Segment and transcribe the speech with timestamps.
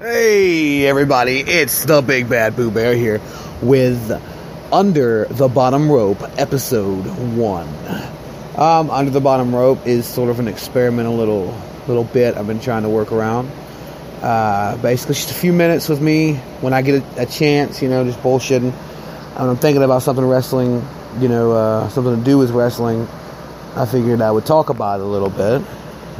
[0.00, 3.20] Hey, everybody, it's the Big Bad Boo Bear here
[3.60, 4.12] with
[4.72, 7.04] Under the Bottom Rope, Episode
[7.36, 7.68] 1.
[8.56, 11.52] Um, Under the Bottom Rope is sort of an experimental little,
[11.88, 13.50] little bit I've been trying to work around.
[14.22, 17.88] Uh, basically, just a few minutes with me when I get a, a chance, you
[17.88, 18.72] know, just bullshitting.
[19.34, 20.86] I'm thinking about something wrestling,
[21.18, 23.08] you know, uh, something to do with wrestling,
[23.74, 25.60] I figured I would talk about it a little bit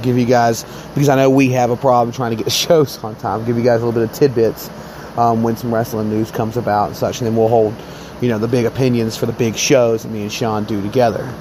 [0.03, 3.03] give you guys because I know we have a problem trying to get the shows
[3.05, 3.45] on time.
[3.45, 4.71] Give you guys a little bit of tidbits
[5.17, 7.75] um, when some wrestling news comes about and such, and then we'll hold
[8.21, 11.33] you know the big opinions for the big shows that me and Sean do together.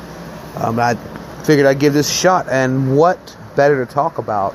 [0.55, 0.95] Um, I
[1.43, 4.53] figured I'd give this a shot, and what better to talk about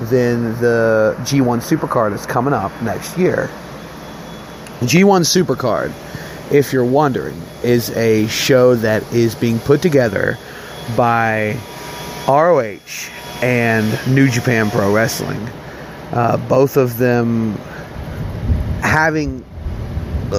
[0.00, 3.50] than the G1 Supercard that's coming up next year?
[4.80, 5.92] G1 Supercard,
[6.50, 10.38] if you're wondering, is a show that is being put together
[10.96, 11.56] by
[12.28, 13.10] ROH
[13.42, 15.48] and New Japan Pro Wrestling.
[16.12, 17.54] Uh, both of them
[18.82, 19.44] having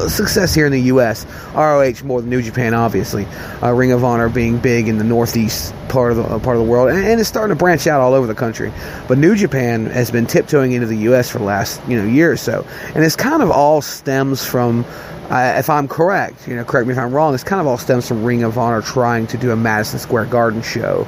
[0.07, 1.25] success here in the U.S.
[1.53, 3.25] ROH more than New Japan, obviously.
[3.61, 6.63] Uh, Ring of Honor being big in the Northeast part of the uh, part of
[6.63, 8.71] the world, and, and, it's starting to branch out all over the country.
[9.07, 11.29] But New Japan has been tiptoeing into the U.S.
[11.29, 14.85] for the last you know year or so, and it's kind of all stems from.
[15.29, 17.33] Uh, if I'm correct, you know, correct me if I'm wrong.
[17.33, 20.25] It's kind of all stems from Ring of Honor trying to do a Madison Square
[20.25, 21.07] Garden show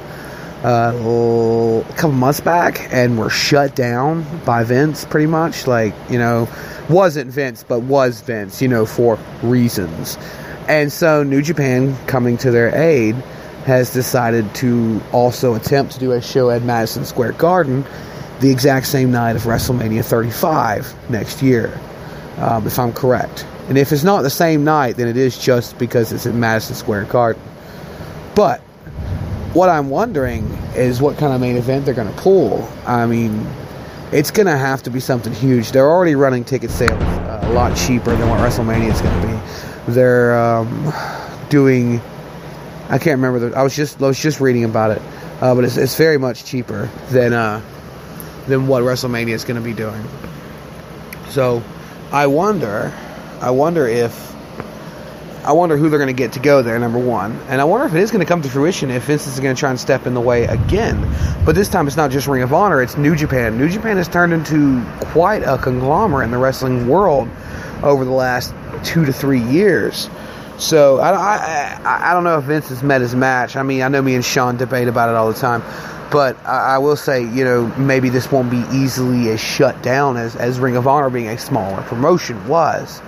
[0.64, 5.66] uh, a couple months back and were shut down by Vince pretty much.
[5.66, 6.48] Like, you know,
[6.88, 10.16] wasn't Vince, but was Vince, you know, for reasons.
[10.68, 13.14] And so New Japan, coming to their aid,
[13.66, 17.84] has decided to also attempt to do a show at Madison Square Garden
[18.40, 21.78] the exact same night of WrestleMania 35 next year,
[22.38, 23.46] um, if I'm correct.
[23.68, 26.76] And if it's not the same night, then it is just because it's at Madison
[26.76, 27.42] Square Garden.
[28.34, 28.62] But
[29.56, 30.44] what I'm wondering
[30.76, 32.68] is what kind of main event they're going to pull.
[32.84, 33.46] I mean,
[34.12, 35.72] it's going to have to be something huge.
[35.72, 39.26] They're already running ticket sales uh, a lot cheaper than what WrestleMania is going to
[39.26, 39.92] be.
[39.94, 40.92] They're um,
[41.48, 42.02] doing.
[42.90, 43.48] I can't remember.
[43.48, 45.02] The, I was just I was just reading about it,
[45.40, 47.62] uh, but it's, it's very much cheaper than uh,
[48.46, 50.04] than what WrestleMania is going to be doing.
[51.30, 51.62] So,
[52.12, 52.92] I wonder,
[53.40, 54.34] I wonder if
[55.46, 57.32] I wonder who they're going to get to go there, number one.
[57.48, 59.54] And I wonder if it is going to come to fruition if Vince is going
[59.54, 61.00] to try and step in the way again.
[61.44, 63.56] But this time it's not just Ring of Honor, it's New Japan.
[63.56, 67.28] New Japan has turned into quite a conglomerate in the wrestling world
[67.84, 68.52] over the last
[68.82, 70.10] two to three years.
[70.58, 73.54] So I, I, I don't know if Vince has met his match.
[73.54, 75.62] I mean, I know me and Sean debate about it all the time.
[76.10, 80.16] But I, I will say, you know, maybe this won't be easily as shut down
[80.16, 83.00] as, as Ring of Honor being a smaller promotion was.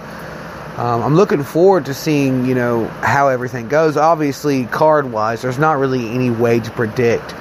[0.79, 3.97] Um, I'm looking forward to seeing, you know, how everything goes.
[3.97, 7.33] Obviously, card wise, there's not really any way to predict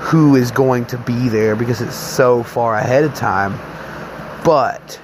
[0.00, 3.52] who is going to be there because it's so far ahead of time.
[4.44, 5.00] But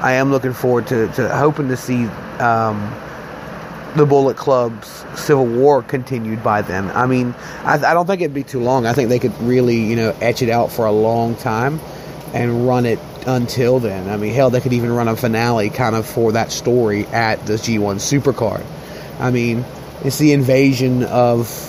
[0.00, 2.06] I am looking forward to, to hoping to see
[2.40, 2.92] um,
[3.94, 6.90] the Bullet Club's Civil War continued by then.
[6.90, 8.84] I mean, I, I don't think it'd be too long.
[8.84, 11.78] I think they could really, you know, etch it out for a long time
[12.34, 14.08] and run it until then.
[14.08, 17.44] I mean, hell, they could even run a finale kind of for that story at
[17.46, 18.64] the G1 Supercard.
[19.20, 19.64] I mean,
[20.04, 21.68] it's the invasion of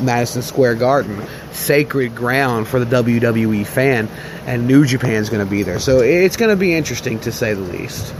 [0.00, 1.22] Madison Square Garden,
[1.52, 4.08] sacred ground for the WWE fan,
[4.46, 5.78] and New Japan's going to be there.
[5.78, 8.14] So it's going to be interesting to say the least.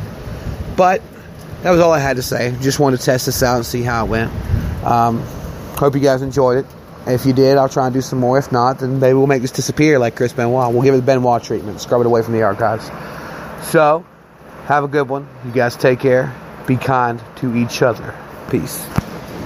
[0.77, 1.03] But
[1.63, 2.57] that was all I had to say.
[2.61, 4.33] Just wanted to test this out and see how it went.
[4.85, 5.21] Um,
[5.77, 6.67] hope you guys enjoyed it.
[7.09, 8.39] If you did, I'll try and do some more.
[8.39, 10.73] If not, then maybe we'll make this disappear like Chris Benoit.
[10.73, 12.87] We'll give it the Benoit treatment, scrub it away from the archives.
[13.71, 14.05] So,
[14.67, 15.27] have a good one.
[15.47, 16.35] You guys take care.
[16.67, 18.15] Be kind to each other.
[18.51, 18.87] Peace.